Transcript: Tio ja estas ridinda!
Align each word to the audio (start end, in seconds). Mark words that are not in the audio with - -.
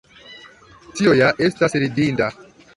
Tio 0.95 1.15
ja 1.21 1.29
estas 1.51 1.79
ridinda! 1.87 2.35